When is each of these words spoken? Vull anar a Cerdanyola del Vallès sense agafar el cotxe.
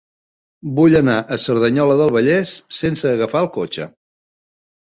Vull 0.79 0.95
anar 0.99 1.17
a 1.19 1.37
Cerdanyola 1.43 1.97
del 2.01 2.13
Vallès 2.17 2.57
sense 2.81 3.09
agafar 3.13 3.47
el 3.47 3.51
cotxe. 3.59 3.89